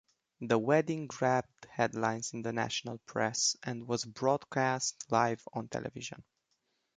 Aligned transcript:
The 0.39 0.57
wedding 0.57 1.05
grabbed 1.05 1.67
headlines 1.69 2.33
in 2.33 2.41
the 2.41 2.51
national 2.51 2.97
press 3.05 3.55
and 3.61 3.87
was 3.87 4.03
broadcast 4.03 5.05
live 5.11 5.47
on 5.53 5.67
television. 5.67 6.23